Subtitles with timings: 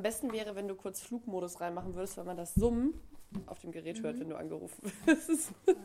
[0.00, 2.98] Am besten wäre, wenn du kurz Flugmodus reinmachen würdest, weil man das Summen
[3.44, 4.02] auf dem Gerät mhm.
[4.02, 5.52] hört, wenn du angerufen wirst.
[5.66, 5.76] Okay.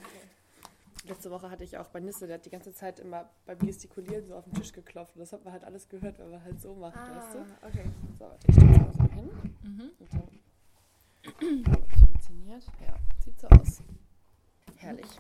[1.04, 4.26] Letzte Woche hatte ich auch bei Nisse, der hat die ganze Zeit immer beim Gestikulieren
[4.26, 5.18] so auf den Tisch geklopft.
[5.18, 7.68] Und das hat man halt alles gehört, wenn man halt so macht, ah, weißt du?
[7.68, 7.92] okay.
[8.18, 9.30] So, warte, ich stelle es mal so hin.
[9.64, 9.92] Mhm.
[10.00, 10.14] Und
[11.68, 12.64] dann funktioniert.
[12.88, 13.84] Ja, sieht so aus.
[14.78, 15.20] Herrlich.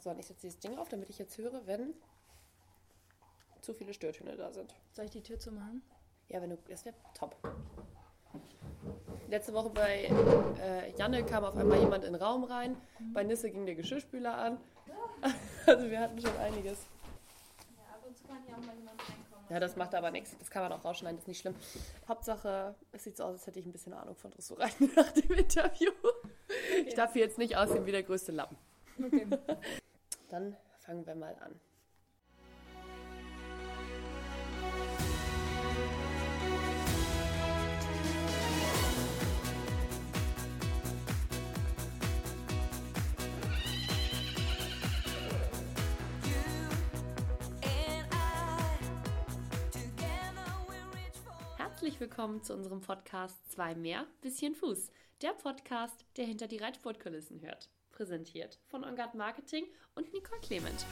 [0.00, 1.92] So, und ich setze dieses Ding auf, damit ich jetzt höre, wenn
[3.62, 4.76] zu viele Störtöne da sind.
[4.92, 5.82] Soll ich die Tür zumachen?
[6.28, 6.58] Ja, wenn du.
[6.68, 7.36] Das wäre top.
[9.28, 10.04] Letzte Woche bei
[10.62, 12.76] äh, Janne kam auf einmal jemand in den Raum rein.
[13.12, 14.58] Bei Nisse ging der Geschirrspüler an.
[15.66, 16.86] Also wir hatten schon einiges.
[17.76, 19.46] Ja, ab und zu kann ja auch mal jemand reinkommen.
[19.48, 20.36] Ja, das macht aber nichts.
[20.38, 21.56] Das kann man auch rausschneiden, das ist nicht schlimm.
[22.06, 25.32] Hauptsache, es sieht so aus, als hätte ich ein bisschen Ahnung von Dressurreiten nach dem
[25.32, 25.90] Interview.
[26.02, 26.84] Okay.
[26.86, 28.56] Ich darf hier jetzt nicht aussehen wie der größte Lappen.
[29.04, 29.26] Okay.
[30.28, 31.58] Dann fangen wir mal an.
[51.76, 54.90] Herzlich willkommen zu unserem Podcast Zwei mehr, bisschen Fuß.
[55.20, 57.68] Der Podcast, der hinter die Reitsportkulissen hört.
[57.92, 60.86] Präsentiert von Ongard Marketing und Nicole Clement.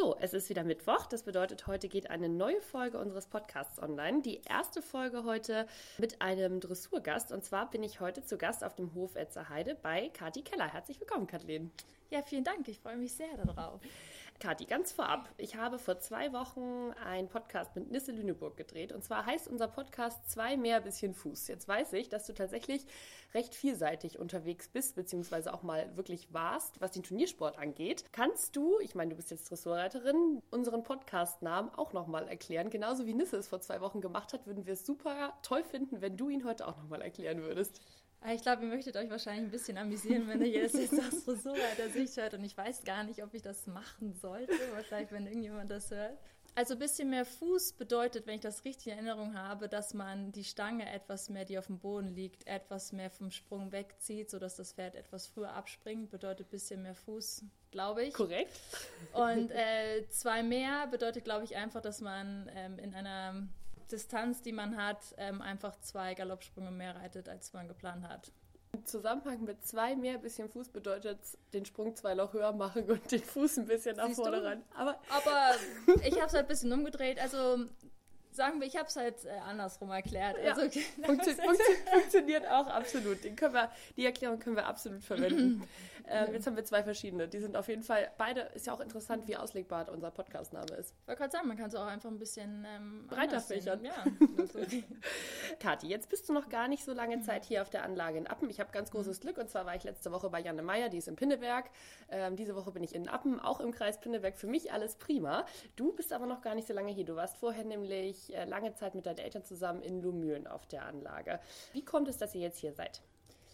[0.00, 1.04] So, es ist wieder Mittwoch.
[1.04, 4.22] Das bedeutet, heute geht eine neue Folge unseres Podcasts online.
[4.22, 5.66] Die erste Folge heute
[5.98, 7.32] mit einem Dressurgast.
[7.32, 10.72] Und zwar bin ich heute zu Gast auf dem Hof Etzerheide bei Kati Keller.
[10.72, 11.70] Herzlich willkommen, Kathleen.
[12.08, 12.66] Ja, vielen Dank.
[12.66, 13.82] Ich freue mich sehr darauf.
[14.40, 18.90] Kathi, ganz vorab, ich habe vor zwei Wochen einen Podcast mit Nisse Lüneburg gedreht.
[18.90, 21.46] Und zwar heißt unser Podcast Zwei mehr bisschen Fuß.
[21.48, 22.86] Jetzt weiß ich, dass du tatsächlich
[23.34, 28.06] recht vielseitig unterwegs bist, beziehungsweise auch mal wirklich warst, was den Turniersport angeht.
[28.12, 32.70] Kannst du, ich meine, du bist jetzt Dressurreiterin, unseren Podcast-Namen auch nochmal erklären?
[32.70, 36.00] Genauso wie Nisse es vor zwei Wochen gemacht hat, würden wir es super toll finden,
[36.00, 37.82] wenn du ihn heute auch nochmal erklären würdest.
[38.22, 41.24] Ah, ich glaube, ihr möchtet euch wahrscheinlich ein bisschen amüsieren, wenn ihr das jetzt aus
[41.24, 42.34] Frisurreiter Sicht hört.
[42.34, 44.52] Und ich weiß gar nicht, ob ich das machen sollte.
[44.72, 46.18] Wahrscheinlich, wenn irgendjemand das hört.
[46.54, 50.32] Also ein bisschen mehr Fuß bedeutet, wenn ich das richtig in Erinnerung habe, dass man
[50.32, 54.56] die Stange etwas mehr, die auf dem Boden liegt, etwas mehr vom Sprung wegzieht, sodass
[54.56, 56.10] das Pferd etwas früher abspringt.
[56.10, 58.14] Bedeutet ein bisschen mehr Fuß, glaube ich.
[58.14, 58.50] Korrekt.
[59.12, 63.48] Und äh, zwei mehr bedeutet, glaube ich, einfach, dass man ähm, in einer
[63.92, 68.32] Distanz, die man hat, ähm, einfach zwei Galoppsprünge mehr reitet, als man geplant hat.
[68.72, 71.18] Im Zusammenhang mit zwei mehr bisschen Fuß bedeutet
[71.52, 74.62] den Sprung zwei Loch höher machen und den Fuß ein bisschen nach vorne ran.
[74.76, 75.54] Aber, Aber
[76.04, 77.20] ich habe es halt ein bisschen umgedreht.
[77.20, 77.66] Also
[78.32, 80.36] sagen wir, ich habe es halt äh, andersrum erklärt.
[80.42, 80.54] Ja.
[80.54, 81.34] Also, Funktio funktio
[81.92, 83.24] funktioniert auch absolut.
[83.24, 85.62] Den können wir, die Erklärung können wir absolut verwenden.
[86.08, 87.28] ähm, jetzt haben wir zwei verschiedene.
[87.28, 90.94] Die sind auf jeden Fall, beide, ist ja auch interessant, wie auslegbar unser Podcastname ist.
[91.02, 93.84] Ich wollte gerade sagen, man kann es auch einfach ein bisschen ähm, breiter fächern.
[93.84, 94.04] Ja,
[95.58, 98.26] Kathi, jetzt bist du noch gar nicht so lange Zeit hier auf der Anlage in
[98.26, 98.48] Appen.
[98.50, 99.22] Ich habe ganz großes mhm.
[99.22, 101.70] Glück und zwar war ich letzte Woche bei Janne Meyer, die ist in Pinneberg.
[102.10, 104.36] Ähm, diese Woche bin ich in Appen, auch im Kreis Pinneberg.
[104.36, 105.44] Für mich alles prima.
[105.76, 107.04] Du bist aber noch gar nicht so lange hier.
[107.04, 110.84] Du warst vorher nämlich äh, lange Zeit mit deinen Eltern zusammen in Lumülen auf der
[110.84, 111.40] Anlage.
[111.72, 113.00] Wie kommt es, dass ihr jetzt hier seid?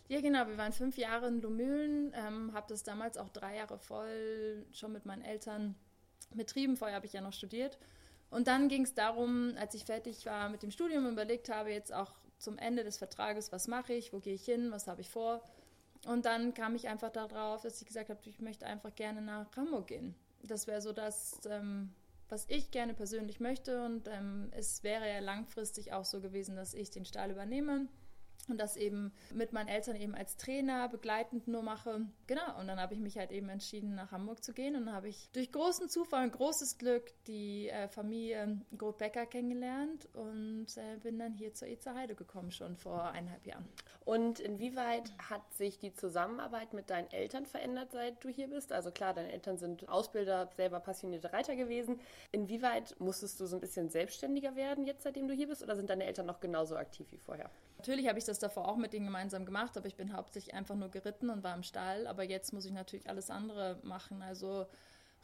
[0.09, 0.47] Ja, genau.
[0.47, 4.93] Wir waren fünf Jahre in Lumülen, ähm, habe das damals auch drei Jahre voll schon
[4.93, 5.75] mit meinen Eltern
[6.35, 6.77] betrieben.
[6.77, 7.79] Vorher habe ich ja noch studiert.
[8.31, 11.93] Und dann ging es darum, als ich fertig war mit dem Studium überlegt habe, jetzt
[11.93, 15.11] auch zum Ende des Vertrages, was mache ich, wo gehe ich hin, was habe ich
[15.11, 15.43] vor.
[16.07, 19.57] Und dann kam ich einfach darauf, dass ich gesagt habe, ich möchte einfach gerne nach
[19.57, 20.15] Hamburg gehen.
[20.43, 21.93] Das wäre so das, ähm,
[22.29, 23.85] was ich gerne persönlich möchte.
[23.85, 27.89] Und ähm, es wäre ja langfristig auch so gewesen, dass ich den Stall übernehme
[28.49, 32.07] und das eben mit meinen Eltern eben als Trainer begleitend nur mache.
[32.27, 34.95] Genau, und dann habe ich mich halt eben entschieden, nach Hamburg zu gehen und dann
[34.95, 40.99] habe ich durch großen Zufall und großes Glück die äh, Familie Groth-Becker kennengelernt und äh,
[41.03, 43.67] bin dann hier zur Itzer Heide gekommen, schon vor eineinhalb Jahren.
[44.05, 48.73] Und inwieweit hat sich die Zusammenarbeit mit deinen Eltern verändert, seit du hier bist?
[48.73, 52.01] Also klar, deine Eltern sind Ausbilder, selber passionierte Reiter gewesen.
[52.31, 55.91] Inwieweit musstest du so ein bisschen selbstständiger werden jetzt, seitdem du hier bist, oder sind
[55.91, 57.51] deine Eltern noch genauso aktiv wie vorher?
[57.79, 60.75] Natürlich habe ich das davor auch mit denen gemeinsam gemacht, aber ich bin hauptsächlich einfach
[60.75, 62.07] nur geritten und war im Stall.
[62.07, 64.23] Aber jetzt muss ich natürlich alles andere machen.
[64.23, 64.67] Also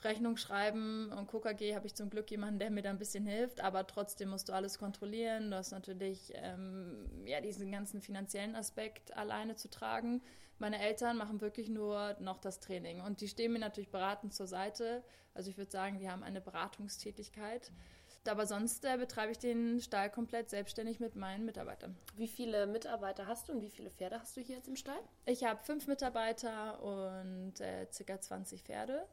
[0.04, 3.60] Rechnung schreiben und KKG habe ich zum Glück jemanden, der mir da ein bisschen hilft,
[3.60, 5.50] aber trotzdem musst du alles kontrollieren.
[5.50, 10.20] Du hast natürlich ähm, ja, diesen ganzen finanziellen Aspekt alleine zu tragen.
[10.58, 14.46] Meine Eltern machen wirklich nur noch das Training und die stehen mir natürlich beratend zur
[14.46, 15.02] Seite.
[15.34, 17.70] Also ich würde sagen, die haben eine Beratungstätigkeit.
[17.70, 21.96] Mhm aber sonst äh, betreibe ich den Stall komplett selbstständig mit meinen Mitarbeitern.
[22.16, 25.00] Wie viele Mitarbeiter hast du und wie viele Pferde hast du hier jetzt im Stall?
[25.26, 29.06] Ich habe fünf Mitarbeiter und äh, circa 20 Pferde.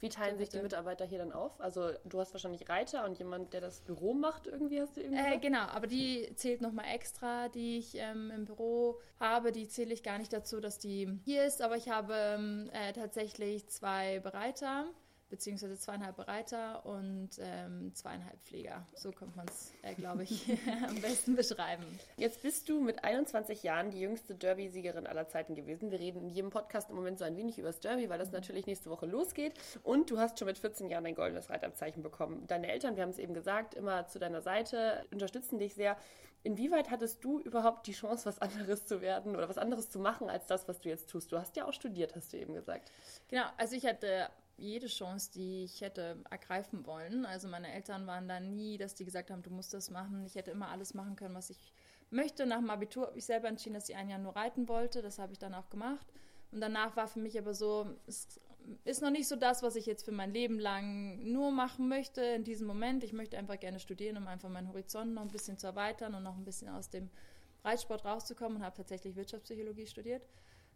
[0.00, 1.60] Wie teilen sich die Mitarbeiter hier dann auf?
[1.60, 5.20] Also du hast wahrscheinlich Reiter und jemand, der das Büro macht, irgendwie hast du irgendwie.
[5.20, 9.52] Äh, genau, aber die zählt nochmal extra, die ich ähm, im Büro habe.
[9.52, 12.94] Die zähle ich gar nicht dazu, dass die hier ist, aber ich habe ähm, äh,
[12.94, 14.86] tatsächlich zwei Bereiter
[15.30, 18.86] beziehungsweise zweieinhalb Bereiter und ähm, zweieinhalb Pfleger.
[18.94, 20.46] So könnte man es, äh, glaube ich,
[20.88, 21.84] am besten beschreiben.
[22.16, 25.90] Jetzt bist du mit 21 Jahren die jüngste Derby-Siegerin aller Zeiten gewesen.
[25.90, 28.32] Wir reden in jedem Podcast im Moment so ein wenig über das Derby, weil das
[28.32, 29.54] natürlich nächste Woche losgeht.
[29.84, 32.46] Und du hast schon mit 14 Jahren dein goldenes Reitabzeichen bekommen.
[32.48, 35.96] Deine Eltern, wir haben es eben gesagt, immer zu deiner Seite, unterstützen dich sehr.
[36.42, 40.30] Inwieweit hattest du überhaupt die Chance, was anderes zu werden oder was anderes zu machen
[40.30, 41.30] als das, was du jetzt tust?
[41.30, 42.90] Du hast ja auch studiert, hast du eben gesagt.
[43.28, 44.28] Genau, also ich hatte
[44.60, 47.24] jede Chance, die ich hätte ergreifen wollen.
[47.24, 50.24] Also meine Eltern waren da nie, dass die gesagt haben, du musst das machen.
[50.26, 51.72] Ich hätte immer alles machen können, was ich
[52.10, 52.46] möchte.
[52.46, 55.02] Nach dem Abitur habe ich selber entschieden, dass ich ein Jahr nur reiten wollte.
[55.02, 56.06] Das habe ich dann auch gemacht.
[56.52, 58.40] Und danach war für mich aber so, es
[58.84, 62.22] ist noch nicht so das, was ich jetzt für mein Leben lang nur machen möchte
[62.22, 63.04] in diesem Moment.
[63.04, 66.22] Ich möchte einfach gerne studieren, um einfach meinen Horizont noch ein bisschen zu erweitern und
[66.22, 67.10] noch ein bisschen aus dem
[67.64, 70.22] Reitsport rauszukommen und habe tatsächlich Wirtschaftspsychologie studiert.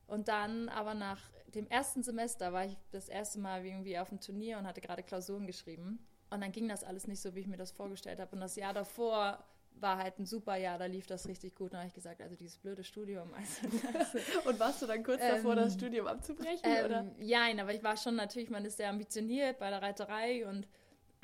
[0.06, 1.21] Und dann aber nach
[1.55, 5.03] dem ersten Semester war ich das erste Mal irgendwie auf dem Turnier und hatte gerade
[5.03, 5.99] Klausuren geschrieben.
[6.31, 8.33] Und dann ging das alles nicht so, wie ich mir das vorgestellt habe.
[8.33, 9.45] Und das Jahr davor
[9.77, 11.67] war halt ein super Jahr, da lief das richtig gut.
[11.67, 13.33] Und da habe ich gesagt, also dieses blöde Studium.
[13.35, 13.69] Also
[14.49, 16.61] und warst du dann kurz ähm, davor, das Studium abzubrechen?
[16.65, 17.07] Ähm, oder?
[17.19, 20.69] Ja, aber ich war schon natürlich, man ist sehr ambitioniert bei der Reiterei und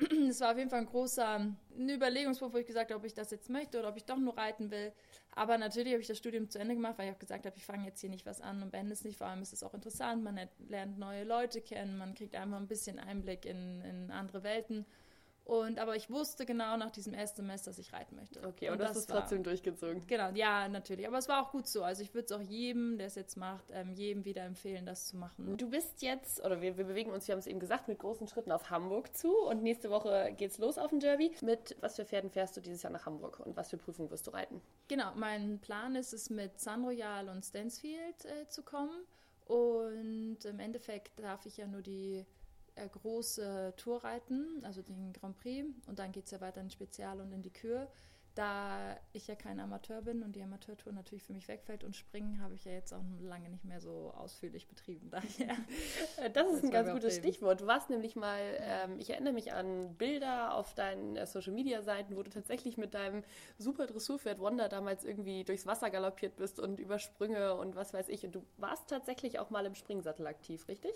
[0.29, 3.31] es war auf jeden Fall ein großer Überlegungspunkt, wo ich gesagt habe, ob ich das
[3.31, 4.91] jetzt möchte oder ob ich doch nur reiten will.
[5.33, 7.65] Aber natürlich habe ich das Studium zu Ende gemacht, weil ich auch gesagt habe, ich
[7.65, 9.17] fange jetzt hier nicht was an und beende es nicht.
[9.17, 12.67] Vor allem ist es auch interessant, man lernt neue Leute kennen, man kriegt einfach ein
[12.67, 14.85] bisschen Einblick in, in andere Welten.
[15.43, 18.39] Und aber ich wusste genau nach diesem ersten Semester, dass ich reiten möchte.
[18.47, 20.05] Okay, und, und das, ist trotzdem durchgezogen.
[20.07, 21.07] Genau, ja, natürlich.
[21.07, 21.83] Aber es war auch gut so.
[21.83, 25.07] Also ich würde es auch jedem, der es jetzt macht, ähm, jedem wieder empfehlen, das
[25.07, 25.57] zu machen.
[25.57, 28.27] Du bist jetzt, oder wir, wir bewegen uns, wir haben es eben gesagt, mit großen
[28.27, 29.35] Schritten auf Hamburg zu.
[29.35, 31.31] Und nächste Woche geht es los auf dem Derby.
[31.41, 34.27] Mit was für Pferden fährst du dieses Jahr nach Hamburg und was für Prüfungen wirst
[34.27, 34.61] du reiten?
[34.87, 39.05] Genau, mein Plan ist es, mit San Royal und Stansfield äh, zu kommen.
[39.45, 42.25] Und im Endeffekt darf ich ja nur die
[42.75, 45.67] äh, große Tour reiten, also den Grand Prix.
[45.87, 47.87] Und dann geht es ja weiter in Spezial und in die Kür.
[48.33, 52.41] Da ich ja kein Amateur bin und die Amateurtour natürlich für mich wegfällt und Springen
[52.41, 55.09] habe ich ja jetzt auch lange nicht mehr so ausführlich betrieben.
[55.11, 55.57] Daher.
[56.33, 57.59] das ist das ein ganz gutes Stichwort.
[57.59, 61.81] Du warst nämlich mal, ähm, ich erinnere mich an Bilder auf deinen äh, Social Media
[61.81, 63.21] Seiten, wo du tatsächlich mit deinem
[63.57, 68.07] super Dressurpferd Wanda damals irgendwie durchs Wasser galoppiert bist und über Sprünge und was weiß
[68.07, 68.25] ich.
[68.25, 70.93] Und du warst tatsächlich auch mal im Springsattel aktiv, richtig?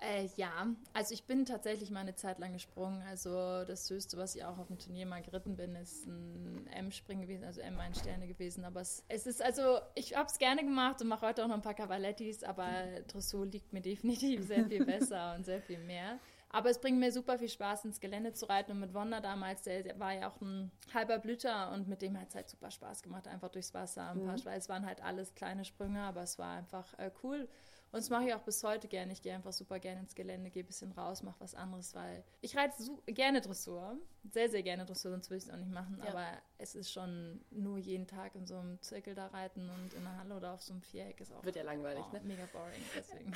[0.00, 3.02] Äh, ja, also ich bin tatsächlich mal eine Zeit lang gesprungen.
[3.08, 7.22] Also das Höchste, was ich auch auf dem Turnier mal geritten bin, ist ein M-Springen
[7.22, 8.64] gewesen, also M1 Sterne gewesen.
[8.64, 11.56] Aber es, es ist also, ich habe es gerne gemacht und mache heute auch noch
[11.56, 12.68] ein paar Cavalettis, aber
[13.08, 16.20] Dressur liegt mir definitiv sehr viel besser und sehr viel mehr.
[16.50, 18.72] Aber es bringt mir super viel Spaß, ins Gelände zu reiten.
[18.72, 22.28] Und mit Wanda damals, der, war ja auch ein halber Blüter und mit dem hat
[22.28, 24.10] es halt super Spaß gemacht, einfach durchs Wasser.
[24.10, 24.48] Ein paar, mhm.
[24.56, 27.48] Es waren halt alles kleine Sprünge, aber es war einfach äh, cool.
[27.90, 29.12] Und das mache ich auch bis heute gerne.
[29.12, 32.22] Ich gehe einfach super gerne ins Gelände, gehe ein bisschen raus, mache was anderes, weil
[32.42, 32.74] ich reite
[33.06, 33.96] gerne Dressur.
[34.30, 35.98] Sehr, sehr gerne Dressur, sonst würde ich es auch nicht machen.
[36.04, 36.10] Ja.
[36.10, 36.26] Aber
[36.58, 40.18] es ist schon nur jeden Tag in so einem Zirkel da reiten und in der
[40.18, 41.42] Halle oder auf so einem Viereck ist auch.
[41.44, 42.20] Wird ja langweilig, oh, ne?
[42.24, 43.32] Mega boring, deswegen.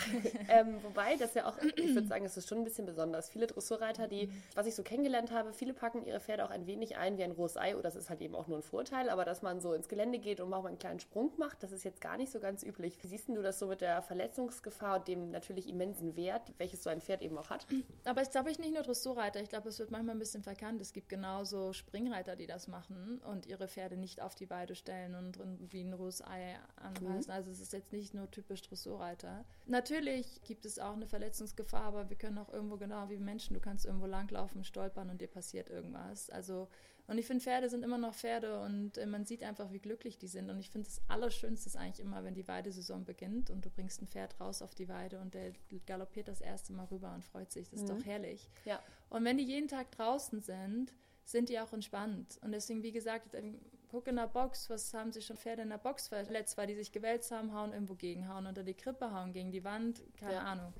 [0.48, 3.30] ähm, wobei, das ja auch, ich würde sagen, es ist schon ein bisschen besonders.
[3.30, 4.42] Viele Dressurreiter, die, mhm.
[4.54, 7.32] was ich so kennengelernt habe, viele packen ihre Pferde auch ein wenig ein wie ein
[7.32, 7.74] rohes Ei.
[7.74, 9.08] Oder das ist halt eben auch nur ein Vorteil.
[9.08, 11.72] Aber dass man so ins Gelände geht und auch mal einen kleinen Sprung macht, das
[11.72, 13.02] ist jetzt gar nicht so ganz üblich.
[13.02, 14.02] Wie siehst du das so mit der
[14.42, 17.66] Verletzungsgefahr und dem natürlich immensen Wert, welches so ein Pferd eben auch hat?
[18.04, 19.40] Aber es glaube ich nicht nur Dressurreiter.
[19.40, 20.80] Ich glaube, es wird manchmal ein bisschen verkannt.
[20.80, 25.14] Es gibt genauso Springreiter, die das machen und ihre Pferde nicht auf die Weide stellen
[25.14, 25.38] und
[25.72, 27.30] wie ein rohes Ei anweisen.
[27.30, 27.36] Mhm.
[27.36, 29.44] Also es ist jetzt nicht nur typisch Dressurreiter.
[29.66, 33.60] Natürlich gibt es auch eine Verletzungsgefahr, aber wir können auch irgendwo genau wie Menschen, du
[33.60, 36.30] kannst irgendwo langlaufen, stolpern und dir passiert irgendwas.
[36.30, 36.68] Also
[37.08, 40.18] und ich finde, Pferde sind immer noch Pferde und äh, man sieht einfach, wie glücklich
[40.18, 40.50] die sind.
[40.50, 44.00] Und ich finde, das Allerschönste ist eigentlich immer, wenn die Weidesaison beginnt und du bringst
[44.00, 45.52] ein Pferd raus auf die Weide und der
[45.86, 47.68] galoppiert das erste Mal rüber und freut sich.
[47.70, 47.98] Das ist mhm.
[47.98, 48.48] doch herrlich.
[48.64, 48.80] Ja.
[49.10, 50.92] Und wenn die jeden Tag draußen sind,
[51.24, 52.38] sind die auch entspannt.
[52.42, 55.70] Und deswegen, wie gesagt, ähm, guck in der Box, was haben sich schon Pferde in
[55.70, 59.32] der Box verletzt, weil die sich gewälzt haben, hauen irgendwo gegenhauen, unter die Krippe hauen,
[59.32, 60.42] gegen die Wand, keine ja.
[60.44, 60.72] Ahnung.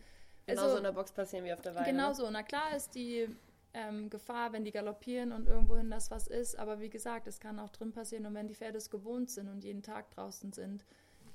[0.47, 1.91] Genauso also, in der Box passieren wie auf der Weide.
[1.91, 2.29] Genauso.
[2.31, 3.29] Na klar ist die
[3.75, 6.59] ähm, Gefahr, wenn die galoppieren und irgendwohin das was ist.
[6.59, 8.27] Aber wie gesagt, es kann auch drin passieren.
[8.27, 10.85] Und wenn die Pferde es gewohnt sind und jeden Tag draußen sind,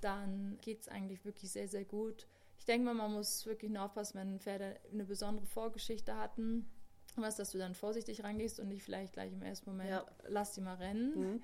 [0.01, 2.27] dann geht es eigentlich wirklich sehr, sehr gut.
[2.59, 6.69] Ich denke mal, man muss wirklich nur aufpassen, wenn Pferde eine besondere Vorgeschichte hatten,
[7.15, 10.05] was, dass du dann vorsichtig rangehst und nicht vielleicht gleich im ersten Moment, ja.
[10.27, 11.19] lass die mal rennen.
[11.19, 11.43] Mhm.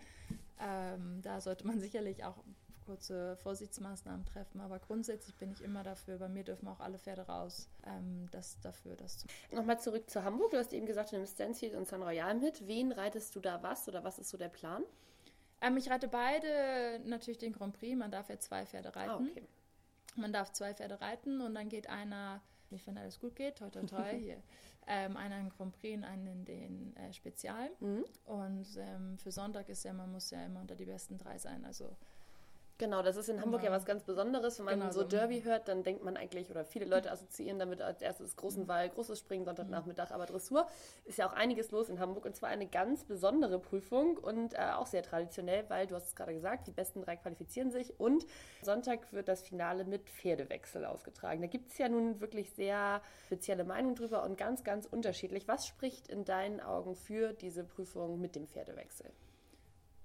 [0.59, 2.43] Ähm, da sollte man sicherlich auch
[2.85, 4.61] kurze Vorsichtsmaßnahmen treffen.
[4.61, 8.59] Aber grundsätzlich bin ich immer dafür, bei mir dürfen auch alle Pferde raus, ähm, das
[8.61, 10.51] dafür das zu Nochmal zurück zu Hamburg.
[10.51, 12.67] Du hast eben gesagt, du nimmst Stanfield und San Royal mit.
[12.67, 14.83] Wen reitest du da was oder was ist so der Plan?
[15.61, 17.95] Ähm, ich reite beide natürlich den Grand Prix.
[17.97, 19.09] Man darf ja zwei Pferde reiten.
[19.09, 19.47] Ah, okay.
[20.15, 23.83] Man darf zwei Pferde reiten und dann geht einer, wenn alles gut geht, toi toi
[23.83, 24.41] toi, hier,
[24.87, 27.69] ähm, einer in Grand Prix und einen in den äh, Spezial.
[27.79, 28.05] Mhm.
[28.25, 31.65] Und ähm, für Sonntag ist ja, man muss ja immer unter die besten drei sein.
[31.65, 31.95] Also
[32.79, 33.71] Genau, das ist in Hamburg genau.
[33.71, 34.57] ja was ganz Besonderes.
[34.57, 37.81] Wenn man genau, so Derby hört, dann denkt man eigentlich, oder viele Leute assoziieren damit
[37.81, 40.67] als erstes großen Wall, großes Springen, Sonntagnachmittag, aber Dressur
[41.05, 44.71] ist ja auch einiges los in Hamburg und zwar eine ganz besondere Prüfung und äh,
[44.75, 48.25] auch sehr traditionell, weil du hast es gerade gesagt, die besten drei qualifizieren sich und
[48.63, 51.41] Sonntag wird das Finale mit Pferdewechsel ausgetragen.
[51.41, 55.47] Da gibt es ja nun wirklich sehr spezielle Meinungen drüber und ganz, ganz unterschiedlich.
[55.47, 59.11] Was spricht in deinen Augen für diese Prüfung mit dem Pferdewechsel?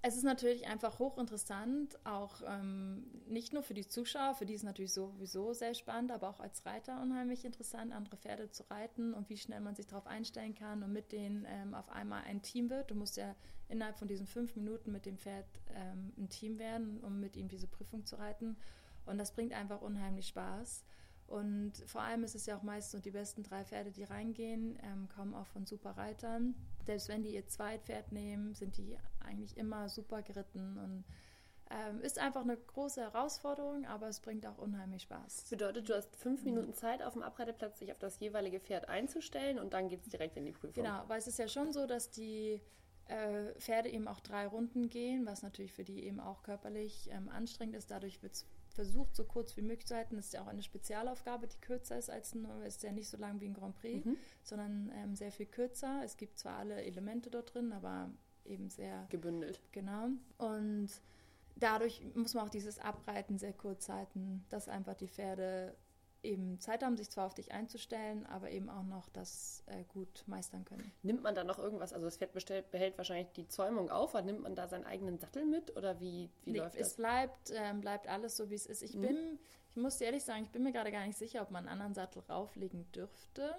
[0.01, 4.61] Es ist natürlich einfach hochinteressant, auch ähm, nicht nur für die Zuschauer, für die ist
[4.61, 9.13] es natürlich sowieso sehr spannend, aber auch als Reiter unheimlich interessant, andere Pferde zu reiten
[9.13, 12.43] und wie schnell man sich darauf einstellen kann und mit denen ähm, auf einmal ein
[12.43, 12.93] Team wird.
[12.93, 13.35] Du musst ja
[13.69, 17.49] innerhalb von diesen fünf Minuten mit dem Pferd ähm, ein Team werden, um mit ihm
[17.49, 18.57] diese Prüfung zu reiten.
[19.05, 20.85] Und das bringt einfach unheimlich Spaß.
[21.27, 24.79] Und vor allem ist es ja auch meist so, die besten drei Pferde, die reingehen,
[24.83, 26.55] ähm, kommen auch von super Reitern.
[26.89, 31.05] Selbst wenn die ihr Zweitpferd nehmen, sind die eigentlich immer super geritten und
[31.71, 35.49] ähm, ist einfach eine große Herausforderung, aber es bringt auch unheimlich Spaß.
[35.51, 39.59] Bedeutet, du hast fünf Minuten Zeit auf dem Abreiteplatz, sich auf das jeweilige Pferd einzustellen
[39.59, 40.83] und dann geht es direkt in die Prüfung.
[40.83, 42.59] Genau, weil es ist ja schon so, dass die
[43.09, 47.29] äh, Pferde eben auch drei Runden gehen, was natürlich für die eben auch körperlich ähm,
[47.29, 47.91] anstrengend ist.
[47.91, 48.47] Dadurch wird es
[48.79, 50.15] versucht, so kurz wie möglich zu halten.
[50.15, 53.17] Das ist ja auch eine Spezialaufgabe, die kürzer ist als ein, ist ja nicht so
[53.17, 54.17] lang wie ein Grand Prix, mhm.
[54.45, 56.03] sondern ähm, sehr viel kürzer.
[56.05, 58.09] Es gibt zwar alle Elemente dort drin, aber
[58.45, 59.61] eben sehr gebündelt.
[59.73, 60.11] Genau.
[60.37, 60.91] Und
[61.57, 65.75] dadurch muss man auch dieses Abreiten sehr kurz halten, dass einfach die Pferde
[66.23, 70.25] eben Zeit haben, sich zwar auf dich einzustellen, aber eben auch noch das äh, gut
[70.27, 70.93] meistern können.
[71.03, 71.93] Nimmt man da noch irgendwas?
[71.93, 75.19] Also das Pferd bestellt, behält wahrscheinlich die Zäumung auf, aber nimmt man da seinen eigenen
[75.19, 76.89] Sattel mit oder wie, wie nee, läuft das?
[76.89, 78.83] Es bleibt, äh, bleibt alles so, wie es ist.
[78.83, 79.03] Ich mhm.
[79.03, 79.39] bin,
[79.71, 81.73] ich muss dir ehrlich sagen, ich bin mir gerade gar nicht sicher, ob man einen
[81.73, 83.55] anderen Sattel rauflegen dürfte.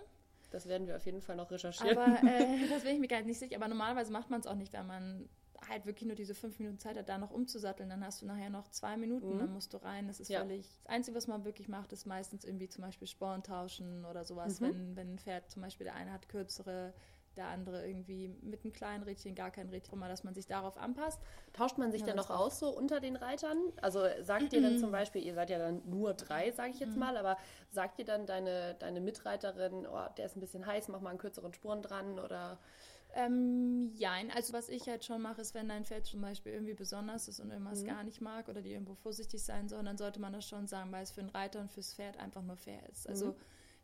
[0.52, 1.98] Das werden wir auf jeden Fall noch recherchieren.
[1.98, 3.56] Aber äh, das bin ich mir gar nicht sicher.
[3.56, 5.30] Aber normalerweise macht man es auch nicht, wenn man
[5.68, 8.50] halt wirklich nur diese fünf Minuten Zeit hat, da noch umzusatteln, dann hast du nachher
[8.50, 9.40] noch zwei Minuten, mhm.
[9.40, 10.08] dann musst du rein.
[10.08, 10.40] Das ist ja.
[10.42, 10.80] völlig.
[10.84, 14.60] Das Einzige, was man wirklich macht, ist meistens irgendwie zum Beispiel Sporen tauschen oder sowas.
[14.60, 14.66] Mhm.
[14.66, 16.94] Wenn, wenn ein Pferd zum Beispiel der eine hat kürzere,
[17.38, 20.78] der andere irgendwie mit einem kleinen Rädchen, gar kein Rädchen, immer, dass man sich darauf
[20.78, 21.22] anpasst.
[21.54, 23.58] Tauscht man sich ja, dann noch aus so unter den Reitern?
[23.82, 26.94] Also sagt ihr dann zum Beispiel, ihr seid ja dann nur drei, sage ich jetzt
[26.94, 27.00] mhm.
[27.00, 27.38] mal, aber
[27.72, 31.20] sagt ihr dann deine, deine Mitreiterin, oh, der ist ein bisschen heiß, mach mal einen
[31.20, 32.60] kürzeren Spuren dran oder
[33.14, 36.74] ähm, ja, also was ich halt schon mache, ist, wenn dein Pferd zum Beispiel irgendwie
[36.74, 37.88] besonders ist und irgendwas mhm.
[37.88, 40.92] gar nicht mag oder die irgendwo vorsichtig sein soll, dann sollte man das schon sagen,
[40.92, 43.08] weil es für den Reiter und fürs Pferd einfach nur fair ist.
[43.10, 43.36] Also mhm.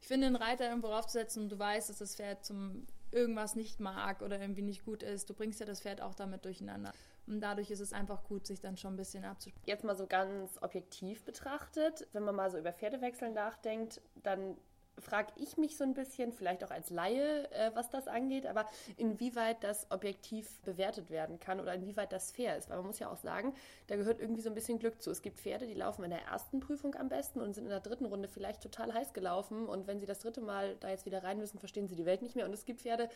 [0.01, 3.79] ich finde, einen Reiter irgendwo raufzusetzen und du weißt, dass das Pferd zum irgendwas nicht
[3.79, 6.91] mag oder irgendwie nicht gut ist, du bringst ja das Pferd auch damit durcheinander.
[7.27, 9.65] Und dadurch ist es einfach gut, sich dann schon ein bisschen abzusprechen.
[9.65, 14.57] Jetzt mal so ganz objektiv betrachtet, wenn man mal so über Pferdewechsel nachdenkt, dann
[14.99, 18.65] frage ich mich so ein bisschen, vielleicht auch als Laie, äh, was das angeht, aber
[18.97, 22.69] inwieweit das objektiv bewertet werden kann oder inwieweit das fair ist.
[22.69, 23.53] Weil man muss ja auch sagen,
[23.87, 25.11] da gehört irgendwie so ein bisschen Glück zu.
[25.11, 27.79] Es gibt Pferde, die laufen in der ersten Prüfung am besten und sind in der
[27.79, 31.23] dritten Runde vielleicht total heiß gelaufen und wenn sie das dritte Mal da jetzt wieder
[31.23, 32.45] rein müssen, verstehen sie die Welt nicht mehr.
[32.45, 33.09] Und es gibt Pferde,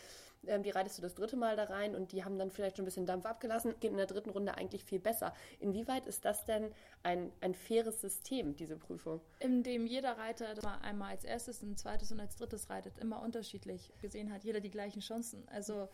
[0.48, 2.83] ähm, die reitest du das dritte Mal da rein und die haben dann vielleicht schon
[2.83, 5.33] ein bisschen Dampf abgelassen, gehen in der dritten Runde eigentlich viel besser.
[5.59, 6.71] Inwieweit ist das denn
[7.03, 9.21] ein, ein faires System, diese Prüfung?
[9.39, 10.48] In dem jeder Reiter
[10.81, 13.93] einmal als erstes ein zweites und als drittes reitet, immer unterschiedlich.
[14.01, 15.47] Gesehen hat jeder die gleichen Chancen.
[15.49, 15.89] Also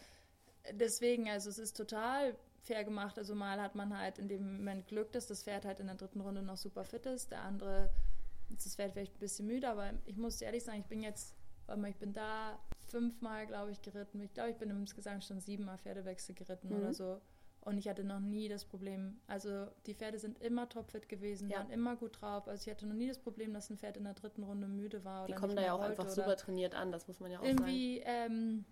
[0.74, 3.17] deswegen, also es ist total fair gemacht.
[3.17, 5.96] Also mal hat man halt in dem Moment Glück, dass das Pferd halt in der
[5.96, 7.32] dritten Runde noch super fit ist.
[7.32, 7.91] Der andere
[8.50, 11.36] ist das Pferd vielleicht ein bisschen müde, aber ich muss ehrlich sagen, ich bin jetzt,
[11.65, 14.22] warte mal, ich bin da fünfmal, glaube ich, geritten.
[14.22, 16.77] Ich glaube, ich bin insgesamt schon siebenmal Pferdewechsel geritten mhm.
[16.77, 17.22] oder so.
[17.65, 19.19] Und ich hatte noch nie das Problem.
[19.25, 21.57] Also die Pferde sind immer topfit gewesen, ja.
[21.57, 22.48] waren immer gut drauf.
[22.48, 25.03] Also ich hatte noch nie das Problem, dass ein Pferd in der dritten Runde müde
[25.03, 25.25] war.
[25.25, 28.03] die kommen da ja auch einfach super trainiert an, das muss man ja auch irgendwie,
[28.05, 28.24] sagen.
[28.24, 28.65] Ähm,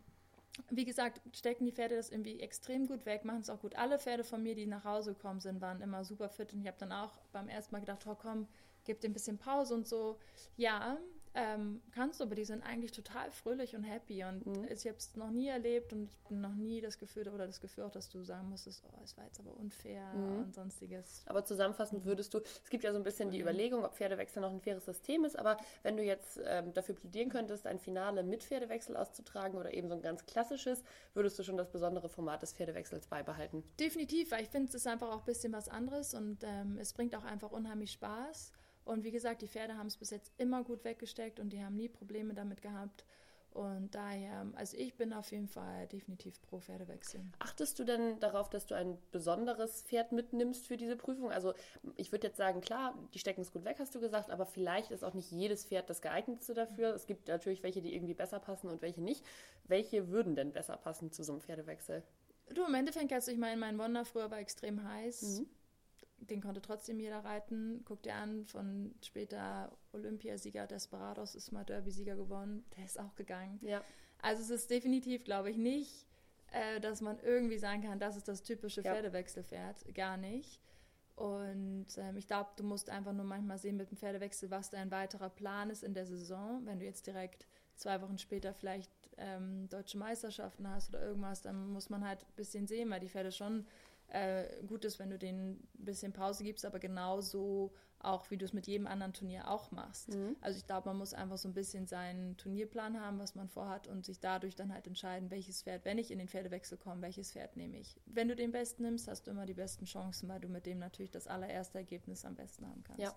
[0.69, 3.75] wie gesagt, stecken die Pferde das irgendwie extrem gut weg, machen es auch gut.
[3.75, 6.53] Alle Pferde von mir, die nach Hause gekommen sind, waren immer super fit.
[6.53, 8.47] Und ich habe dann auch beim ersten Mal gedacht, oh komm,
[8.85, 10.19] gib dir ein bisschen Pause und so.
[10.55, 11.00] Ja,
[11.35, 14.23] ähm, kannst du, aber die sind eigentlich total fröhlich und happy.
[14.23, 14.65] Und Mhm.
[14.69, 17.59] ich habe es noch nie erlebt und ich bin noch nie das Gefühl oder das
[17.59, 20.37] Gefühl auch, dass du sagen musstest, oh, es war jetzt aber unfair Mhm.
[20.43, 21.23] und sonstiges.
[21.25, 23.43] Aber zusammenfassend würdest du, es gibt ja so ein bisschen die Mhm.
[23.43, 27.29] Überlegung, ob Pferdewechsel noch ein faires System ist, aber wenn du jetzt ähm, dafür plädieren
[27.29, 31.57] könntest, ein Finale mit Pferdewechsel auszutragen oder eben so ein ganz klassisches, würdest du schon
[31.57, 33.63] das besondere Format des Pferdewechsels beibehalten.
[33.79, 36.93] Definitiv, weil ich finde, es ist einfach auch ein bisschen was anderes und ähm, es
[36.93, 38.51] bringt auch einfach unheimlich Spaß.
[38.85, 41.75] Und wie gesagt, die Pferde haben es bis jetzt immer gut weggesteckt und die haben
[41.75, 43.05] nie Probleme damit gehabt.
[43.53, 47.21] Und daher, also ich bin auf jeden Fall definitiv pro Pferdewechsel.
[47.37, 51.31] Achtest du denn darauf, dass du ein besonderes Pferd mitnimmst für diese Prüfung?
[51.31, 51.53] Also
[51.95, 54.89] ich würde jetzt sagen, klar, die stecken es gut weg, hast du gesagt, aber vielleicht
[54.89, 56.95] ist auch nicht jedes Pferd das geeignetste dafür.
[56.95, 59.23] Es gibt natürlich welche, die irgendwie besser passen und welche nicht.
[59.65, 62.01] Welche würden denn besser passen zu so einem Pferdewechsel?
[62.55, 65.21] Du, im Endeffekt, also ich meine, mein Wonder früher war extrem heiß.
[65.21, 65.47] Mhm.
[66.30, 67.82] Den konnte trotzdem jeder reiten.
[67.86, 72.63] Guck dir an, von später Olympiasieger Desperados ist mal Derby-Sieger geworden.
[72.77, 73.60] Der ist auch gegangen.
[73.62, 73.82] Ja.
[74.22, 76.08] Also es ist definitiv, glaube ich, nicht,
[76.51, 78.94] äh, dass man irgendwie sagen kann, das ist das typische Ja.
[78.94, 79.94] Pferdewechselpferd.
[79.94, 80.62] Gar nicht.
[81.15, 84.89] Und ähm, ich glaube, du musst einfach nur manchmal sehen mit dem Pferdewechsel, was dein
[84.92, 86.62] weiterer Plan ist in der Saison.
[86.65, 91.68] Wenn du jetzt direkt zwei Wochen später vielleicht ähm, deutsche Meisterschaften hast oder irgendwas, dann
[91.68, 93.65] muss man halt ein bisschen sehen, weil die Pferde schon
[94.13, 98.46] äh, gut ist, wenn du denen ein bisschen Pause gibst, aber genauso auch, wie du
[98.46, 100.10] es mit jedem anderen Turnier auch machst.
[100.10, 100.36] Mhm.
[100.41, 103.88] Also ich glaube, man muss einfach so ein bisschen seinen Turnierplan haben, was man vorhat
[103.88, 107.32] und sich dadurch dann halt entscheiden, welches Pferd, wenn ich in den Pferdewechsel komme, welches
[107.32, 108.00] Pferd nehme ich.
[108.05, 110.79] Wenn du den besten nimmst, hast du immer die besten Chancen, weil du mit dem
[110.79, 113.01] natürlich das allererste Ergebnis am besten haben kannst.
[113.01, 113.15] Ja.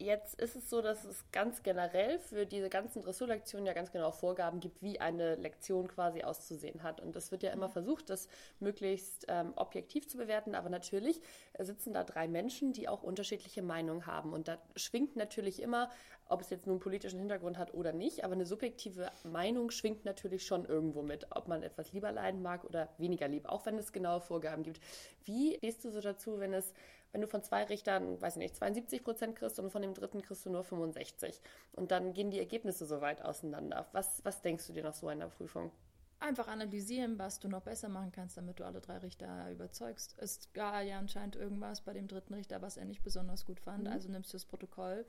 [0.00, 4.12] Jetzt ist es so, dass es ganz generell für diese ganzen Dressurlektionen ja ganz genau
[4.12, 7.00] Vorgaben gibt, wie eine Lektion quasi auszusehen hat.
[7.00, 8.28] Und es wird ja immer versucht, das
[8.60, 10.54] möglichst ähm, objektiv zu bewerten.
[10.54, 11.20] Aber natürlich
[11.58, 14.32] sitzen da drei Menschen, die auch unterschiedliche Meinungen haben.
[14.32, 15.90] Und da schwingt natürlich immer,
[16.28, 20.04] ob es jetzt nun einen politischen Hintergrund hat oder nicht, aber eine subjektive Meinung schwingt
[20.04, 23.78] natürlich schon irgendwo mit, ob man etwas lieber leiden mag oder weniger lieb, auch wenn
[23.78, 24.80] es genaue Vorgaben gibt.
[25.24, 26.74] Wie stehst du so dazu, wenn es
[27.12, 30.22] wenn du von zwei Richtern, weiß ich nicht, 72 Prozent kriegst und von dem dritten
[30.22, 31.40] kriegst du nur 65.
[31.72, 33.86] Und dann gehen die Ergebnisse so weit auseinander.
[33.92, 35.70] Was, was denkst du dir nach so einer Prüfung?
[36.20, 40.16] Einfach analysieren, was du noch besser machen kannst, damit du alle drei Richter überzeugst.
[40.18, 43.84] Es gab ja anscheinend irgendwas bei dem dritten Richter, was er nicht besonders gut fand.
[43.84, 43.92] Mhm.
[43.92, 45.06] Also nimmst du das Protokoll,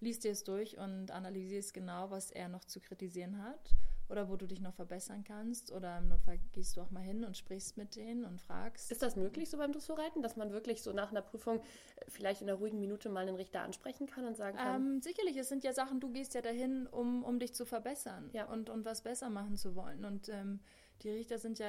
[0.00, 3.70] liest dir es durch und analysierst genau, was er noch zu kritisieren hat
[4.12, 5.72] oder wo du dich noch verbessern kannst.
[5.72, 8.92] Oder im Notfall gehst du auch mal hin und sprichst mit denen und fragst.
[8.92, 12.42] Ist das möglich so beim Dressurreiten, dass man wirklich so nach einer Prüfung äh, vielleicht
[12.42, 15.48] in einer ruhigen Minute mal einen Richter ansprechen kann und sagen kann, Ähm, sicherlich, es
[15.48, 18.44] sind ja Sachen, du gehst ja dahin, um, um dich zu verbessern Ja.
[18.44, 20.04] und, und was besser machen zu wollen.
[20.04, 20.60] Und ähm,
[21.02, 21.66] die Richter sind ja,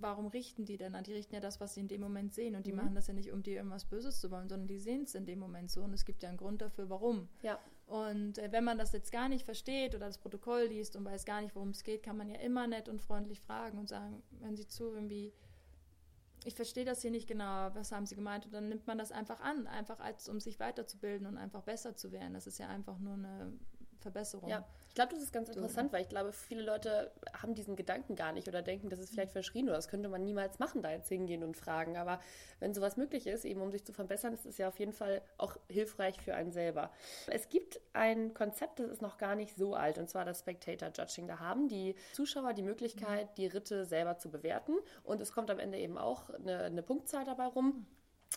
[0.00, 0.96] warum richten die denn?
[1.04, 2.54] Die richten ja das, was sie in dem Moment sehen.
[2.56, 2.78] Und die Mhm.
[2.78, 5.26] machen das ja nicht, um dir irgendwas Böses zu wollen, sondern die sehen es in
[5.26, 5.82] dem Moment so.
[5.82, 7.28] Und es gibt ja einen Grund dafür, warum.
[7.42, 11.04] ja, Und äh, wenn man das jetzt gar nicht versteht oder das Protokoll liest und
[11.04, 13.88] weiß gar nicht, worum es geht, kann man ja immer nett und freundlich fragen und
[13.88, 15.32] sagen, wenn Sie zu, irgendwie,
[16.44, 18.46] ich verstehe das hier nicht genau, was haben Sie gemeint?
[18.46, 21.96] Und dann nimmt man das einfach an, einfach als, um sich weiterzubilden und einfach besser
[21.96, 22.34] zu werden.
[22.34, 23.52] Das ist ja einfach nur eine
[23.98, 24.48] Verbesserung.
[24.48, 28.16] Ja, ich glaube, das ist ganz interessant, weil ich glaube, viele Leute haben diesen Gedanken
[28.16, 30.90] gar nicht oder denken, das ist vielleicht verschrien oder das könnte man niemals machen, da
[30.90, 31.96] jetzt hingehen und fragen.
[31.96, 32.20] Aber
[32.58, 35.22] wenn sowas möglich ist, eben um sich zu verbessern, ist es ja auf jeden Fall
[35.36, 36.90] auch hilfreich für einen selber.
[37.28, 40.90] Es gibt ein Konzept, das ist noch gar nicht so alt, und zwar das Spectator
[40.92, 41.28] Judging.
[41.28, 45.58] Da haben die Zuschauer die Möglichkeit, die Ritte selber zu bewerten und es kommt am
[45.58, 47.86] Ende eben auch eine, eine Punktzahl dabei rum.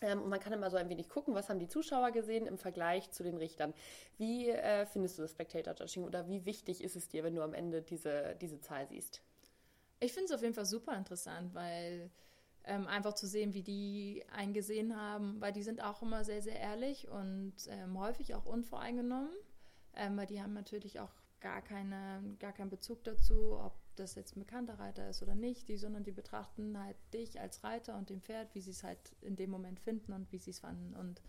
[0.02, 2.58] Ähm, und man kann immer so ein wenig gucken, was haben die Zuschauer gesehen im
[2.58, 3.74] Vergleich zu den Richtern.
[4.18, 7.42] Wie äh, findest du das Spectator Judging oder wie wichtig ist es dir, wenn du
[7.42, 9.22] am Ende diese, diese Zahl siehst?
[10.00, 12.10] Ich finde es auf jeden Fall super interessant, weil
[12.64, 16.60] ähm, einfach zu sehen, wie die eingesehen haben, weil die sind auch immer sehr, sehr
[16.60, 19.34] ehrlich und ähm, häufig auch unvoreingenommen,
[19.96, 24.36] ähm, weil die haben natürlich auch gar, keine, gar keinen Bezug dazu, ob das jetzt
[24.36, 28.10] ein bekannter Reiter ist oder nicht, die, sondern die betrachten halt dich als Reiter und
[28.10, 30.94] dem Pferd, wie sie es halt in dem Moment finden und wie sie es fanden.
[30.96, 31.22] Und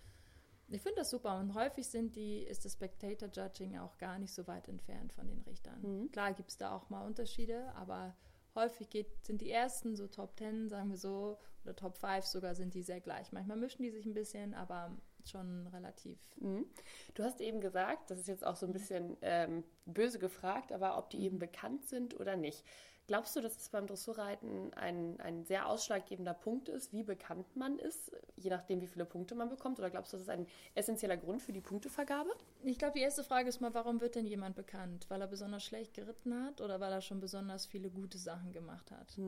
[0.69, 1.39] ich finde das super.
[1.39, 5.29] Und häufig sind die, ist das Spectator Judging auch gar nicht so weit entfernt von
[5.29, 5.81] den Richtern.
[5.83, 6.11] Mhm.
[6.11, 8.17] Klar gibt es da auch mal Unterschiede, aber
[8.55, 12.55] häufig geht, sind die ersten so Top 10, sagen wir so, oder Top 5 sogar,
[12.55, 13.33] sind die sehr gleich.
[13.33, 14.97] Manchmal mischen die sich ein bisschen, aber
[15.29, 16.19] schon relativ.
[16.37, 16.67] Mhm.
[17.15, 20.99] Du hast eben gesagt, das ist jetzt auch so ein bisschen ähm, böse gefragt, aber
[20.99, 22.65] ob die eben bekannt sind oder nicht.
[23.09, 27.79] Glaubst du, dass es beim Dressurreiten ein, ein sehr ausschlaggebender Punkt ist, wie bekannt man
[27.79, 29.81] ist, je nachdem, wie viele Punkte man bekommt?
[29.81, 32.31] Oder glaubst du, das ist ein essentieller Grund für die Punktevergabe?
[32.63, 35.07] Ich glaube, die erste Frage ist mal, warum wird denn jemand bekannt?
[35.09, 38.93] Weil er besonders schlecht geritten hat oder weil er schon besonders viele gute Sachen gemacht
[38.93, 39.19] hat?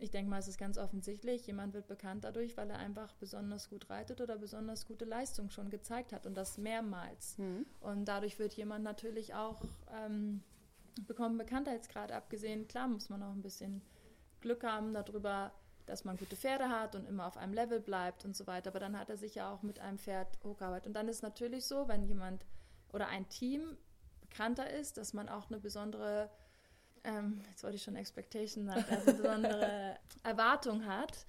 [0.00, 3.68] Ich denke mal, es ist ganz offensichtlich, jemand wird bekannt dadurch, weil er einfach besonders
[3.68, 7.36] gut reitet oder besonders gute Leistung schon gezeigt hat und das mehrmals.
[7.38, 7.66] Mhm.
[7.80, 9.60] Und dadurch wird jemand natürlich auch
[9.92, 10.42] ähm,
[11.06, 12.68] bekommen Bekanntheitsgrad abgesehen.
[12.68, 13.82] Klar muss man auch ein bisschen
[14.40, 15.52] Glück haben darüber,
[15.86, 18.70] dass man gute Pferde hat und immer auf einem Level bleibt und so weiter.
[18.70, 20.86] Aber dann hat er sich ja auch mit einem Pferd hochgearbeitet.
[20.86, 22.46] Und dann ist natürlich so, wenn jemand
[22.92, 23.76] oder ein Team
[24.20, 26.30] bekannter ist, dass man auch eine besondere
[27.08, 31.26] ähm, jetzt wollte ich schon Expectation sagen, also besondere Erwartung hat,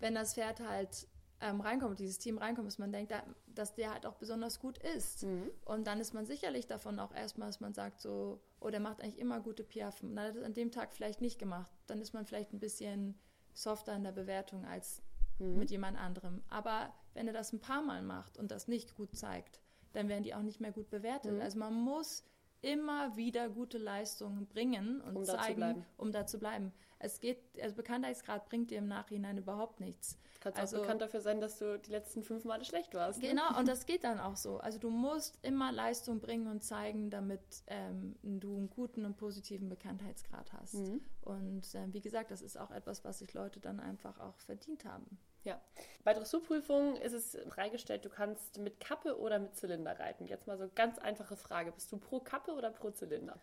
[0.00, 1.06] wenn das Pferd halt
[1.40, 3.12] ähm, reinkommt, dieses Team reinkommt, dass man denkt,
[3.46, 5.24] dass der halt auch besonders gut ist.
[5.24, 5.50] Mhm.
[5.64, 9.00] Und dann ist man sicherlich davon auch erstmal, dass man sagt so, oh, der macht
[9.00, 10.10] eigentlich immer gute Piaffen.
[10.10, 11.72] Und dann hat er an dem Tag vielleicht nicht gemacht.
[11.86, 13.18] Dann ist man vielleicht ein bisschen
[13.54, 15.02] softer in der Bewertung als
[15.38, 15.58] mhm.
[15.58, 16.42] mit jemand anderem.
[16.48, 19.60] Aber wenn er das ein paar Mal macht und das nicht gut zeigt,
[19.92, 21.32] dann werden die auch nicht mehr gut bewertet.
[21.32, 21.40] Mhm.
[21.40, 22.24] Also man muss
[22.62, 26.72] immer wieder gute Leistungen bringen und um zeigen, um da zu bleiben.
[27.02, 30.18] Es geht, also Bekanntheitsgrad bringt dir im Nachhinein überhaupt nichts.
[30.34, 33.20] Du kannst also, auch bekannt dafür sein, dass du die letzten fünf Male schlecht warst.
[33.20, 33.30] Ne?
[33.30, 34.58] Genau, und das geht dann auch so.
[34.58, 39.68] Also du musst immer Leistung bringen und zeigen, damit ähm, du einen guten und positiven
[39.68, 40.74] Bekanntheitsgrad hast.
[40.74, 41.00] Mhm.
[41.22, 44.84] Und äh, wie gesagt, das ist auch etwas, was sich Leute dann einfach auch verdient
[44.84, 45.18] haben.
[45.44, 45.60] Ja.
[46.04, 50.26] Bei Dressurprüfungen ist es freigestellt, du kannst mit Kappe oder mit Zylinder reiten.
[50.26, 51.72] Jetzt mal so ganz einfache Frage.
[51.72, 53.40] Bist du pro Kappe oder pro Zylinder?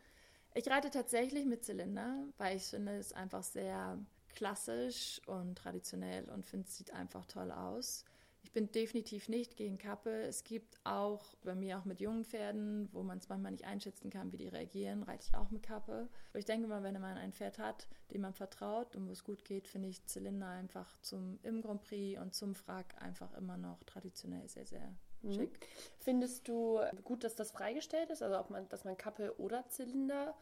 [0.54, 6.46] Ich reite tatsächlich mit Zylinder, weil ich finde es einfach sehr klassisch und traditionell und
[6.46, 8.06] finde es sieht einfach toll aus.
[8.42, 10.10] Ich bin definitiv nicht gegen Kappe.
[10.10, 14.10] Es gibt auch bei mir auch mit jungen Pferden, wo man es manchmal nicht einschätzen
[14.10, 16.10] kann, wie die reagieren, reite ich auch mit Kappe.
[16.30, 19.24] Aber ich denke mal, wenn man ein Pferd hat, dem man vertraut und wo es
[19.24, 23.58] gut geht, finde ich Zylinder einfach zum im Grand Prix und zum Frack einfach immer
[23.58, 24.96] noch traditionell sehr, sehr.
[25.28, 25.68] Schick.
[26.00, 28.24] Findest du gut, dass das freigestellt ist?
[28.24, 30.36] Also ob man, dass man Kappe oder Zylinder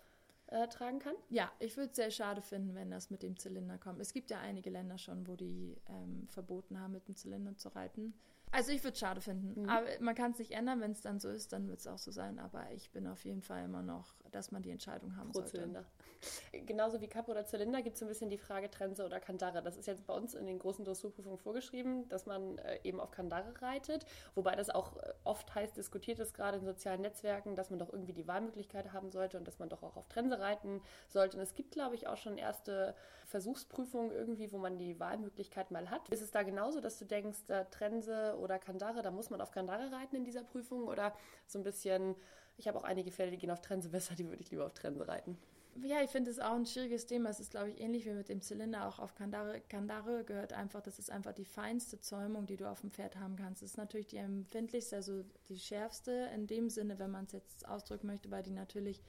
[0.48, 1.16] äh, tragen kann?
[1.30, 4.00] Ja, ich würde es sehr schade finden, wenn das mit dem Zylinder kommt.
[4.00, 7.70] Es gibt ja einige Länder schon, wo die ähm, verboten haben, mit dem Zylinder zu
[7.70, 8.14] reiten.
[8.52, 9.62] Also ich würde es schade finden.
[9.62, 9.70] Mhm.
[9.70, 11.98] Aber man kann es nicht ändern, wenn es dann so ist, dann wird es auch
[11.98, 12.40] so sein.
[12.40, 15.58] Aber ich bin auf jeden Fall immer noch, dass man die Entscheidung haben Pro sollte.
[15.58, 15.86] Zylinder.
[16.66, 19.62] Genauso wie Kapp oder Zylinder gibt es ein bisschen die Frage Trense oder Kandare.
[19.62, 23.12] Das ist jetzt bei uns in den großen Dressurprüfungen vorgeschrieben, dass man äh, eben auf
[23.12, 24.06] Kandare reitet.
[24.36, 27.92] Wobei das auch äh, oft heiß diskutiert ist, gerade in sozialen Netzwerken, dass man doch
[27.92, 31.38] irgendwie die Wahlmöglichkeit haben sollte und dass man doch auch auf Trense reiten sollte.
[31.38, 32.96] Und es gibt, glaube ich, auch schon erste
[33.28, 36.10] Versuchsprüfungen irgendwie, wo man die Wahlmöglichkeit mal hat.
[36.10, 39.52] Ist es da genauso, dass du denkst, äh, Trense oder Kandare, da muss man auf
[39.52, 41.14] Kandare reiten in dieser Prüfung oder
[41.46, 42.16] so ein bisschen,
[42.58, 44.74] ich habe auch einige Pferde, die gehen auf Trense besser, die würde ich lieber auf
[44.74, 45.38] Trense reiten.
[45.84, 47.30] Ja, ich finde es auch ein schwieriges Thema.
[47.30, 49.62] Es ist, glaube ich, ähnlich wie mit dem Zylinder auch auf Kandare.
[49.70, 53.36] Kandare gehört einfach, das ist einfach die feinste Zäumung, die du auf dem Pferd haben
[53.36, 53.62] kannst.
[53.62, 57.68] Das ist natürlich die empfindlichste, also die schärfste in dem Sinne, wenn man es jetzt
[57.68, 59.04] ausdrücken möchte, weil die natürlich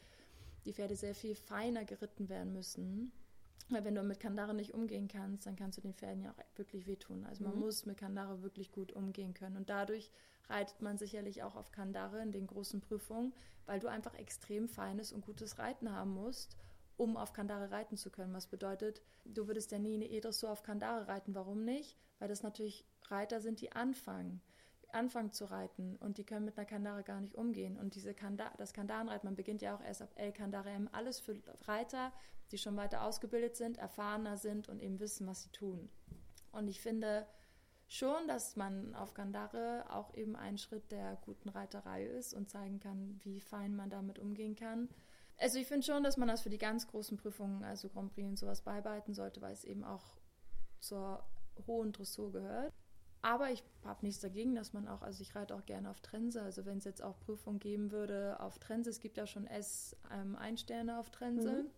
[0.65, 3.13] die Pferde sehr viel feiner geritten werden müssen.
[3.71, 6.59] Weil wenn du mit Kandare nicht umgehen kannst, dann kannst du den Pferden ja auch
[6.59, 7.25] wirklich wehtun.
[7.27, 7.61] Also man mhm.
[7.61, 9.57] muss mit Kandare wirklich gut umgehen können.
[9.57, 10.11] Und dadurch
[10.49, 13.33] reitet man sicherlich auch auf Kandare in den großen Prüfungen,
[13.67, 16.57] weil du einfach extrem feines und gutes Reiten haben musst,
[16.97, 18.35] um auf Kandare reiten zu können.
[18.35, 21.35] Was bedeutet, du würdest ja nie eine E-Dressur auf Kandare reiten.
[21.35, 21.97] Warum nicht?
[22.19, 24.41] Weil das natürlich Reiter sind, die anfangen
[24.93, 27.77] anfangen zu reiten und die können mit einer Kandare gar nicht umgehen.
[27.77, 31.21] Und diese Kanda das Kandarenreiten, man beginnt ja auch erst ab L Kandare M, alles
[31.21, 32.13] für Reiter,
[32.51, 35.91] die schon weiter ausgebildet sind, erfahrener sind und eben wissen, was sie tun.
[36.53, 37.27] Und ich finde
[37.89, 42.79] schon, dass man auf Kandare auch eben ein Schritt der guten Reiterei ist und zeigen
[42.81, 44.89] kann, wie fein man damit umgehen kann.
[45.39, 48.29] Also ich finde schon, dass man das für die ganz großen Prüfungen, also Grand Prix
[48.29, 50.05] und sowas beibehalten sollte, weil es eben auch
[50.81, 51.25] zur
[51.67, 52.73] hohen Dressur gehört.
[53.23, 56.43] Aber ich habe nichts dagegen, dass man auch, also ich reite auch gerne auf Trense.
[56.43, 60.93] Also wenn es jetzt auch Prüfungen geben würde auf Trense, es gibt ja schon S-Einsterne
[60.93, 61.65] ähm, auf Trense.
[61.65, 61.71] Mhm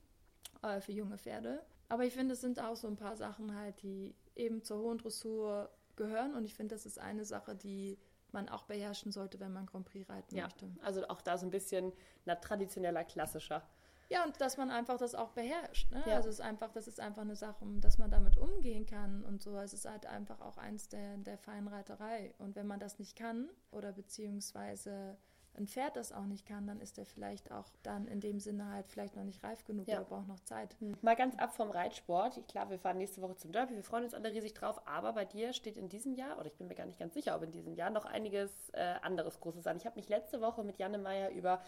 [0.63, 1.63] äh, für junge Pferde.
[1.89, 4.99] Aber ich finde, es sind auch so ein paar Sachen halt, die eben zur hohen
[4.99, 5.71] Dressur
[6.01, 6.35] gehören.
[6.35, 7.99] Und ich finde, das ist eine Sache, die
[8.33, 10.71] man auch beherrschen sollte, wenn man Grand Prix reiten ja, möchte.
[10.83, 11.93] Also auch da so ein bisschen
[12.25, 13.63] na, traditioneller, klassischer.
[14.09, 15.91] Ja, und dass man einfach das auch beherrscht.
[15.93, 16.03] Ne?
[16.07, 16.17] Ja.
[16.17, 19.43] Also es ist einfach, das ist einfach eine Sache, dass man damit umgehen kann und
[19.43, 19.57] so.
[19.59, 22.35] Es ist halt einfach auch eins der, der Feinreiterei.
[22.39, 25.17] Und wenn man das nicht kann oder beziehungsweise
[25.57, 28.73] ein Pferd das auch nicht kann, dann ist er vielleicht auch dann in dem Sinne
[28.73, 29.97] halt vielleicht noch nicht reif genug ja.
[29.97, 30.77] oder braucht noch Zeit.
[30.81, 30.97] Hm.
[31.03, 32.47] Mal ganz ab vom Reitsport.
[32.49, 35.25] Klar, wir fahren nächste Woche zum Derby, wir freuen uns alle riesig drauf, aber bei
[35.25, 37.53] dir steht in diesem Jahr, oder ich bin mir gar nicht ganz sicher, ob in
[37.53, 39.77] diesem Jahr noch einiges äh, anderes Großes an.
[39.77, 41.61] Ich habe mich letzte Woche mit Janne Meyer über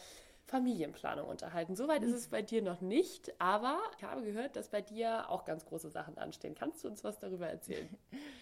[0.44, 1.76] Familienplanung unterhalten.
[1.76, 5.44] Soweit ist es bei dir noch nicht, aber ich habe gehört, dass bei dir auch
[5.44, 6.54] ganz große Sachen anstehen.
[6.54, 7.88] Kannst du uns was darüber erzählen?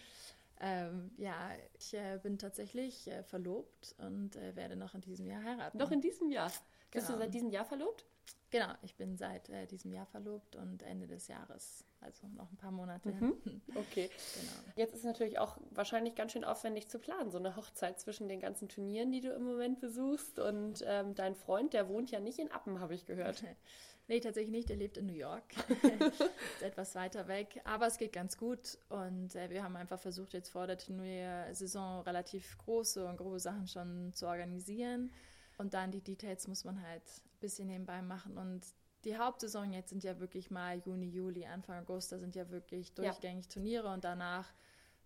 [0.63, 5.43] Ähm, ja, ich äh, bin tatsächlich äh, verlobt und äh, werde noch in diesem Jahr
[5.43, 5.77] heiraten.
[5.79, 6.51] Noch in diesem Jahr?
[6.91, 7.17] Bist genau.
[7.17, 8.05] du seit diesem Jahr verlobt?
[8.51, 12.57] Genau, ich bin seit äh, diesem Jahr verlobt und Ende des Jahres, also noch ein
[12.57, 13.11] paar Monate.
[13.11, 13.33] Mhm.
[13.75, 14.09] Okay.
[14.35, 14.73] Genau.
[14.75, 18.41] Jetzt ist natürlich auch wahrscheinlich ganz schön aufwendig zu planen, so eine Hochzeit zwischen den
[18.41, 22.39] ganzen Turnieren, die du im Moment besuchst und ähm, dein Freund, der wohnt ja nicht
[22.39, 23.43] in Appen, habe ich gehört.
[24.07, 24.69] nee, tatsächlich nicht.
[24.69, 25.43] Er lebt in New York.
[25.81, 27.61] ist etwas weiter weg.
[27.63, 28.77] Aber es geht ganz gut.
[28.89, 33.67] Und äh, wir haben einfach versucht, jetzt vor der Turniersaison relativ große und grobe Sachen
[33.67, 35.11] schon zu organisieren.
[35.57, 38.37] Und dann die Details muss man halt ein bisschen nebenbei machen.
[38.37, 38.65] Und
[39.05, 42.93] die Hauptsaison jetzt sind ja wirklich Mai, Juni, Juli, Anfang August, da sind ja wirklich
[42.93, 43.51] durchgängig ja.
[43.51, 44.51] Turniere und danach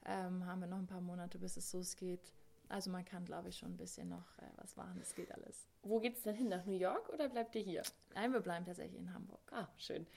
[0.05, 2.33] ähm, haben wir noch ein paar Monate, bis es losgeht.
[2.69, 4.95] Also man kann, glaube ich, schon ein bisschen noch äh, was machen.
[4.99, 5.67] Das geht alles.
[5.83, 6.47] Wo geht es denn hin?
[6.47, 7.83] Nach New York oder bleibt ihr hier?
[8.15, 9.39] Nein, wir bleiben tatsächlich in Hamburg.
[9.51, 10.07] Ah, schön.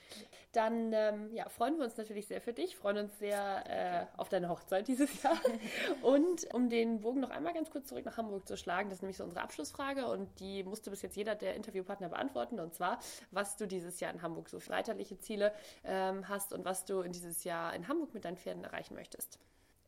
[0.51, 4.29] Dann ähm, ja, freuen wir uns natürlich sehr für dich, freuen uns sehr äh, auf
[4.29, 5.37] deine Hochzeit dieses Jahr.
[6.01, 9.01] und um den Bogen noch einmal ganz kurz zurück nach Hamburg zu schlagen, das ist
[9.03, 12.59] nämlich so unsere Abschlussfrage und die musste bis jetzt jeder der Interviewpartner beantworten.
[12.59, 12.99] Und zwar,
[13.31, 17.01] was du dieses Jahr in Hamburg so für reiterliche Ziele ähm, hast und was du
[17.01, 19.39] in dieses Jahr in Hamburg mit deinen Pferden erreichen möchtest.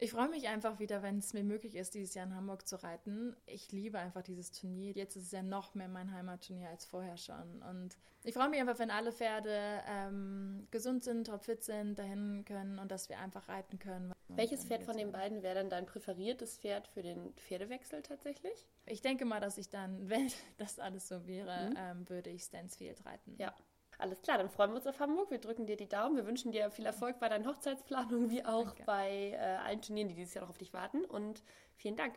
[0.03, 2.81] Ich freue mich einfach wieder, wenn es mir möglich ist, dieses Jahr in Hamburg zu
[2.81, 3.35] reiten.
[3.45, 4.93] Ich liebe einfach dieses Turnier.
[4.93, 7.61] Jetzt ist es ja noch mehr mein Heimatturnier als vorher schon.
[7.69, 12.79] Und ich freue mich einfach, wenn alle Pferde ähm, gesund sind, topfit sind, dahin können
[12.79, 14.11] und dass wir einfach reiten können.
[14.29, 18.67] Welches Pferd von den beiden wäre dann dein präferiertes Pferd für den Pferdewechsel tatsächlich?
[18.87, 21.75] Ich denke mal, dass ich dann, wenn das alles so wäre, mhm.
[21.77, 23.35] ähm, würde ich Stansfield reiten.
[23.37, 23.53] Ja.
[24.01, 25.29] Alles klar, dann freuen wir uns auf Hamburg.
[25.29, 26.15] Wir drücken dir die Daumen.
[26.15, 28.83] Wir wünschen dir viel Erfolg bei deinen Hochzeitsplanungen wie auch Danke.
[28.87, 31.05] bei äh, allen Turnieren, die dieses Jahr noch auf dich warten.
[31.05, 31.43] Und
[31.75, 32.15] vielen Dank.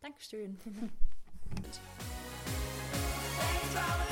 [0.00, 0.58] Dankeschön.